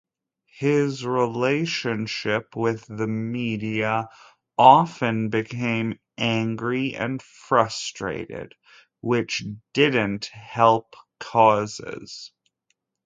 His 0.57 1.05
relationship 1.05 2.55
with 2.55 2.87
the 2.87 3.05
media 3.05 4.09
often 4.57 5.29
became 5.29 5.99
angry 6.17 6.95
and 6.95 7.21
frustrated 7.21 8.55
which 9.01 9.43
didn't 9.73 10.25
help 10.25 10.95
causes. 11.19 12.31